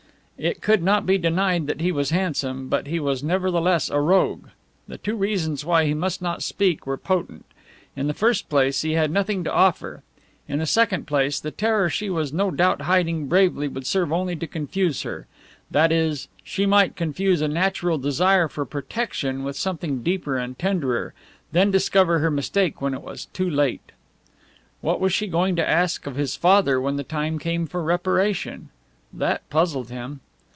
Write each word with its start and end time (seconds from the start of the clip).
It 0.43 0.59
could 0.59 0.81
not 0.81 1.05
be 1.05 1.19
denied 1.19 1.67
that 1.67 1.81
he 1.81 1.91
was 1.91 2.09
handsome, 2.09 2.67
but 2.67 2.87
he 2.87 2.99
was 2.99 3.21
nevertheless 3.21 3.91
a 3.91 3.99
rogue. 4.01 4.47
The 4.87 4.97
two 4.97 5.15
reasons 5.15 5.63
why 5.63 5.85
he 5.85 5.93
must 5.93 6.19
not 6.19 6.41
speak 6.41 6.87
were 6.87 6.97
potent. 6.97 7.45
In 7.95 8.07
the 8.07 8.15
first 8.15 8.49
place, 8.49 8.81
he 8.81 8.93
had 8.93 9.11
nothing 9.11 9.43
to 9.43 9.53
offer; 9.53 10.01
in 10.47 10.57
the 10.57 10.65
second 10.65 11.05
place, 11.05 11.39
the 11.39 11.51
terror 11.51 11.91
she 11.91 12.09
was 12.09 12.33
no 12.33 12.49
doubt 12.49 12.81
hiding 12.81 13.27
bravely 13.27 13.67
would 13.67 13.85
serve 13.85 14.11
only 14.11 14.35
to 14.37 14.47
confuse 14.47 15.03
her 15.03 15.27
that 15.69 15.91
is, 15.91 16.27
she 16.43 16.65
might 16.65 16.95
confuse 16.95 17.41
a 17.41 17.47
natural 17.47 17.99
desire 17.99 18.47
for 18.47 18.65
protection 18.65 19.43
with 19.43 19.55
something 19.55 20.01
deeper 20.01 20.37
and 20.39 20.57
tenderer, 20.57 21.09
and 21.13 21.13
then 21.51 21.69
discover 21.69 22.17
her 22.17 22.31
mistake 22.31 22.81
when 22.81 22.95
it 22.95 23.03
was 23.03 23.25
too 23.25 23.47
late. 23.47 23.91
What 24.79 24.99
was 24.99 25.13
she 25.13 25.27
going 25.27 25.55
to 25.57 25.69
ask 25.69 26.07
of 26.07 26.15
his 26.15 26.35
father 26.35 26.81
when 26.81 26.95
the 26.95 27.03
time 27.03 27.37
came 27.37 27.67
for 27.67 27.83
reparation? 27.83 28.69
That 29.13 29.47
puzzled 29.51 29.91
him. 29.91 30.21